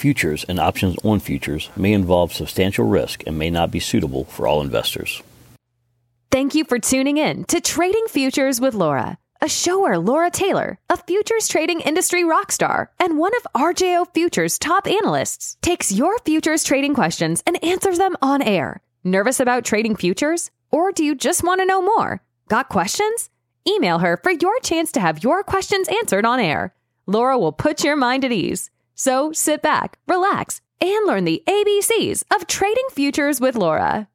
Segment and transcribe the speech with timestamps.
[0.00, 4.46] futures and options on futures may involve substantial risk and may not be suitable for
[4.46, 5.22] all investors.
[6.30, 10.78] Thank you for tuning in to Trading Futures with Laura, a show where Laura Taylor,
[10.88, 16.18] a futures trading industry rock star and one of RJO Futures top analysts, takes your
[16.20, 18.80] futures trading questions and answers them on air.
[19.04, 20.50] Nervous about trading futures?
[20.70, 22.22] Or do you just want to know more?
[22.48, 23.28] Got questions?
[23.68, 26.74] Email her for your chance to have your questions answered on air.
[27.06, 28.70] Laura will put your mind at ease.
[29.02, 34.08] So sit back, relax, and learn the ABCs of trading futures with Laura.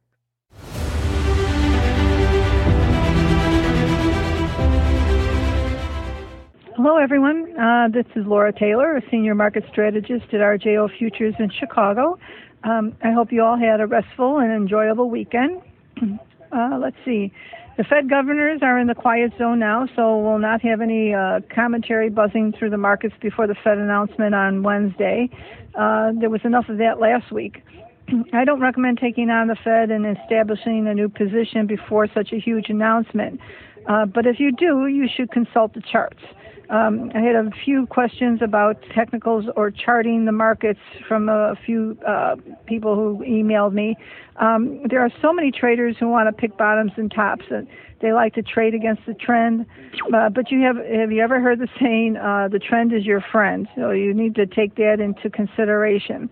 [6.75, 7.59] Hello, everyone.
[7.59, 12.19] Uh, this is Laura Taylor, a senior market strategist at RJO Futures in Chicago.
[12.63, 15.63] Um, I hope you all had a restful and enjoyable weekend.
[16.51, 17.33] Uh, let's see.
[17.77, 21.41] The Fed governors are in the quiet zone now, so we'll not have any uh,
[21.53, 25.29] commentary buzzing through the markets before the Fed announcement on Wednesday.
[25.77, 27.61] Uh, there was enough of that last week.
[28.33, 32.39] I don't recommend taking on the Fed and establishing a new position before such a
[32.39, 33.41] huge announcement.
[33.87, 36.23] Uh, but if you do, you should consult the charts.
[36.69, 41.97] Um, I had a few questions about technicals or charting the markets from a few
[42.07, 42.35] uh,
[42.65, 43.95] people who emailed me.
[44.37, 47.67] Um, there are so many traders who want to pick bottoms and tops, and
[48.01, 49.65] they like to trade against the trend.
[50.13, 53.21] Uh, but you have have you ever heard the saying, uh, "The trend is your
[53.21, 53.67] friend"?
[53.75, 56.29] So you need to take that into consideration.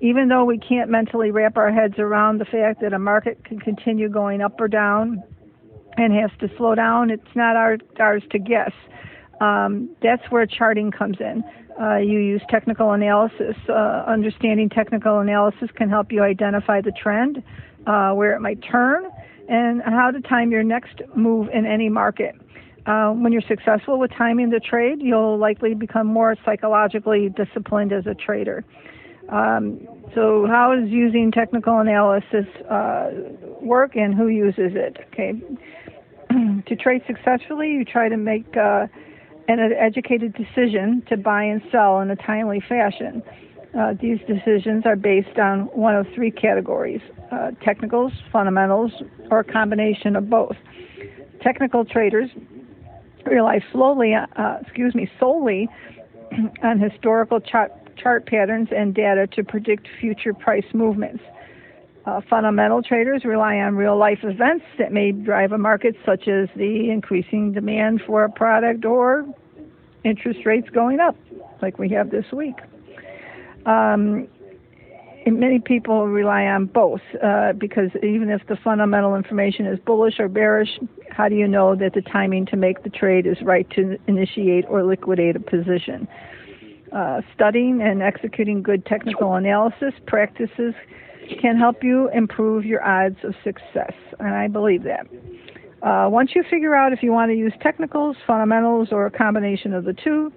[0.00, 3.58] Even though we can't mentally wrap our heads around the fact that a market can
[3.58, 5.22] continue going up or down
[5.96, 8.72] and has to slow down, it's not our, ours to guess
[9.40, 11.44] um, that's where charting comes in.
[11.80, 13.54] Uh, you use technical analysis.
[13.68, 17.42] Uh, understanding technical analysis can help you identify the trend,
[17.86, 19.04] uh, where it might turn,
[19.48, 22.34] and how to time your next move in any market.
[22.86, 28.06] Uh, when you're successful with timing the trade, you'll likely become more psychologically disciplined as
[28.06, 28.64] a trader.
[29.28, 33.10] Um, so, how does using technical analysis uh,
[33.60, 34.98] work, and who uses it?
[35.12, 35.32] Okay,
[36.66, 38.86] to trade successfully, you try to make uh,
[39.48, 43.22] and an educated decision to buy and sell in a timely fashion.
[43.78, 47.00] Uh, these decisions are based on one of three categories
[47.32, 48.92] uh, technicals, fundamentals,
[49.30, 50.56] or a combination of both.
[51.42, 52.30] Technical traders
[53.26, 55.68] rely slowly, uh, excuse me, solely
[56.62, 61.22] on historical chart, chart patterns and data to predict future price movements.
[62.06, 66.48] Uh, fundamental traders rely on real life events that may drive a market, such as
[66.54, 69.26] the increasing demand for a product or
[70.04, 71.16] interest rates going up,
[71.60, 72.54] like we have this week.
[73.66, 74.28] Um,
[75.26, 80.28] many people rely on both uh, because even if the fundamental information is bullish or
[80.28, 80.78] bearish,
[81.10, 84.64] how do you know that the timing to make the trade is right to initiate
[84.68, 86.06] or liquidate a position?
[86.92, 90.72] Uh, studying and executing good technical analysis practices
[91.40, 95.06] can help you improve your odds of success, and I believe that.
[95.82, 99.74] Uh, once you figure out if you want to use technicals, fundamentals, or a combination
[99.74, 100.32] of the two,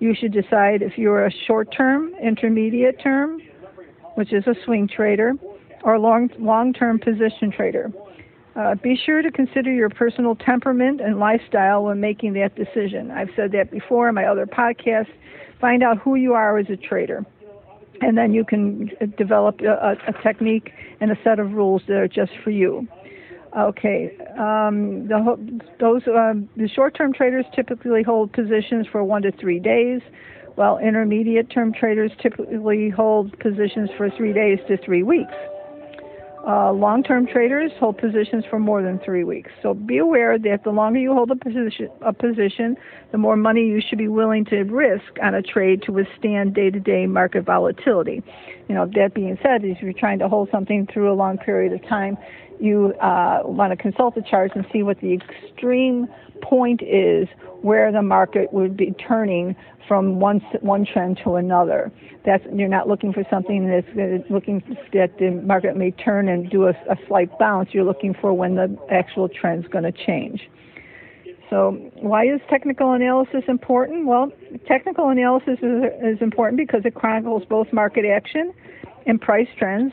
[0.00, 3.40] you should decide if you're a short term, intermediate term,
[4.14, 5.34] which is a swing trader,
[5.82, 7.92] or long long term position trader.
[8.56, 13.10] Uh, be sure to consider your personal temperament and lifestyle when making that decision.
[13.10, 15.12] I've said that before in my other podcasts.
[15.60, 17.24] Find out who you are as a trader
[18.00, 22.08] and then you can develop a, a, technique and a set of rules that are
[22.08, 22.86] just for you.
[23.56, 29.58] Okay, um, the, those uh, the short-term traders typically hold positions for one to three
[29.58, 30.00] days,
[30.56, 35.32] while intermediate-term traders typically hold positions for three days to three weeks.
[36.48, 39.50] Uh, long-term traders hold positions for more than three weeks.
[39.62, 42.74] So be aware that the longer you hold a position, a position,
[43.12, 47.06] the more money you should be willing to risk on a trade to withstand day-to-day
[47.06, 48.22] market volatility.
[48.66, 51.74] You know, that being said, if you're trying to hold something through a long period
[51.74, 52.16] of time,
[52.60, 56.08] you uh, want to consult the charts and see what the extreme
[56.42, 57.28] point is
[57.62, 61.90] where the market would be turning from one one trend to another.
[62.24, 64.62] That's you're not looking for something that's looking
[64.92, 67.70] that the market may turn and do a, a slight bounce.
[67.72, 70.48] You're looking for when the actual trend's going to change.
[71.50, 74.06] So why is technical analysis important?
[74.06, 74.30] Well,
[74.66, 78.52] technical analysis is, is important because it chronicles both market action
[79.06, 79.92] and price trends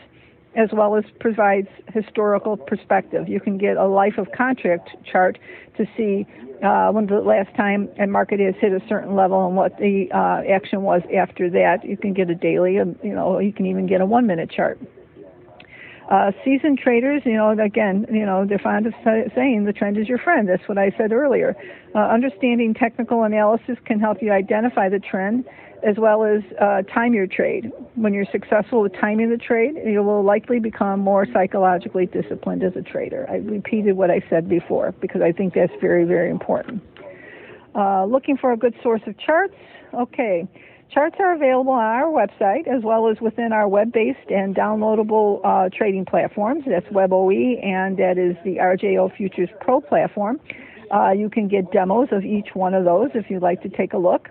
[0.55, 3.27] as well as provides historical perspective.
[3.27, 5.37] You can get a life of contract chart
[5.77, 6.25] to see
[6.63, 10.07] uh, when the last time a market has hit a certain level and what the
[10.13, 11.83] uh, action was after that.
[11.83, 14.49] You can get a daily, um, you know, you can even get a one minute
[14.49, 14.79] chart.
[16.09, 18.93] Uh, seasoned traders, you know, again, you know, they're fond of
[19.35, 20.47] saying the trend is your friend.
[20.47, 21.55] That's what I said earlier.
[21.95, 25.45] Uh, understanding technical analysis can help you identify the trend
[25.85, 27.71] as well as uh, time your trade.
[27.93, 32.75] When you're successful with timing the trade, you will likely become more psychologically disciplined as
[32.75, 33.27] a trader.
[33.29, 36.81] I repeated what I said before because I think that's very, very important.
[37.75, 39.55] Uh, looking for a good source of charts?
[39.93, 40.47] Okay.
[40.91, 45.41] Charts are available on our website as well as within our web based and downloadable
[45.43, 46.63] uh, trading platforms.
[46.65, 50.39] That's WebOE and that is the RJO Futures Pro platform.
[50.93, 53.93] Uh, you can get demos of each one of those if you'd like to take
[53.93, 54.29] a look.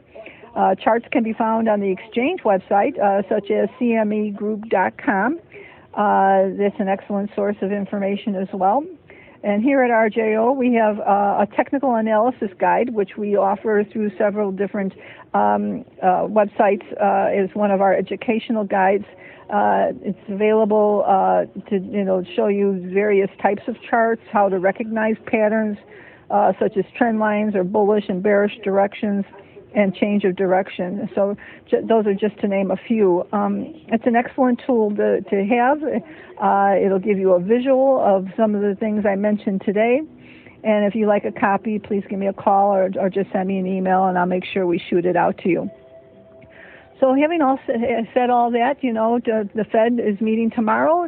[0.55, 5.41] Uh, charts can be found on the exchange website, uh, such as cmegroup.com.
[5.95, 8.85] Uh, that's an excellent source of information as well.
[9.45, 14.17] And here at RJO, we have uh, a technical analysis guide, which we offer through
[14.17, 14.95] several different
[15.35, 19.05] um, uh, websites uh, as one of our educational guides.
[19.51, 24.59] Uh, it's available uh, to you know show you various types of charts, how to
[24.59, 25.77] recognize patterns,
[26.31, 29.27] uh, such as trend lines or bullish and bearish directions,
[29.75, 31.09] and change of direction.
[31.15, 31.37] So
[31.67, 33.27] j- those are just to name a few.
[33.33, 35.83] Um, it's an excellent tool to, to have.
[36.41, 40.01] Uh, it'll give you a visual of some of the things I mentioned today.
[40.63, 43.49] And if you like a copy, please give me a call or, or just send
[43.49, 45.71] me an email and I'll make sure we shoot it out to you.
[47.05, 51.07] So having all said all that, you know, the Fed is meeting tomorrow.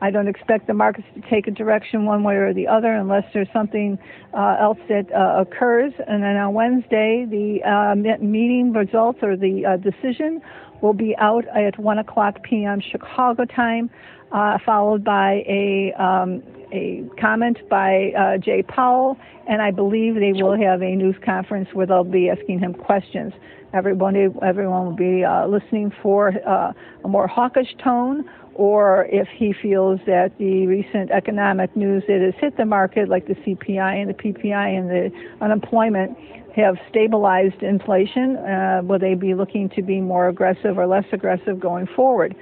[0.00, 3.24] I don't expect the markets to take a direction one way or the other unless
[3.34, 3.98] there's something
[4.32, 5.94] uh, else that uh, occurs.
[6.06, 10.40] And then on Wednesday, the uh, meeting results or the uh, decision
[10.82, 12.80] will be out at 1 o'clock p.m.
[12.80, 13.88] Chicago time,
[14.32, 16.42] uh, followed by a um,
[16.72, 21.68] a comment by uh, Jay Powell, and I believe they will have a news conference
[21.74, 23.32] where they'll be asking him questions.
[23.74, 26.72] Everybody, everyone will be uh, listening for uh,
[27.04, 32.34] a more hawkish tone, or if he feels that the recent economic news that has
[32.40, 35.10] hit the market, like the CPI and the PPI and the
[35.40, 36.16] unemployment,
[36.54, 41.58] have stabilized inflation, uh, will they be looking to be more aggressive or less aggressive
[41.58, 42.36] going forward?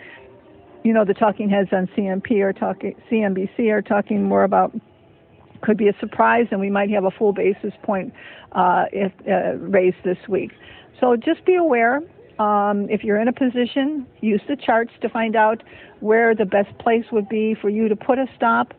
[0.83, 4.75] You know, the talking heads on CMP are talking, CNBC are talking more about
[5.62, 8.12] could be a surprise, and we might have a full basis point
[8.53, 10.53] uh, if, uh, raised this week.
[10.99, 12.01] So just be aware.
[12.41, 15.63] Um, if you're in a position, use the charts to find out
[16.01, 18.73] where the best place would be for you to put a stop.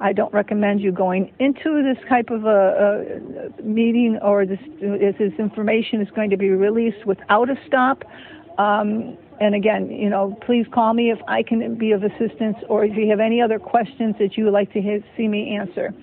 [0.00, 3.18] I don't recommend you going into this type of a,
[3.58, 8.04] a meeting or this, this information is going to be released without a stop.
[8.58, 12.84] Um, and again, you know, please call me if I can be of assistance or
[12.84, 15.94] if you have any other questions that you would like to see me answer.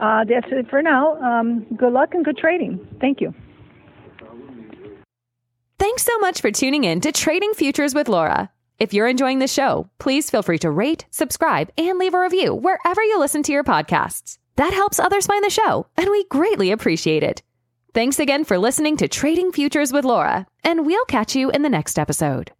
[0.00, 1.20] Uh, that's it for now.
[1.22, 2.80] Um, good luck and good trading.
[3.02, 3.34] Thank you.
[5.94, 8.50] Thanks so much for tuning in to Trading Futures with Laura.
[8.80, 12.52] If you're enjoying the show, please feel free to rate, subscribe, and leave a review
[12.52, 14.38] wherever you listen to your podcasts.
[14.56, 17.44] That helps others find the show, and we greatly appreciate it.
[17.92, 21.68] Thanks again for listening to Trading Futures with Laura, and we'll catch you in the
[21.68, 22.50] next episode.